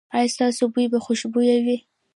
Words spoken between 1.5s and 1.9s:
وي؟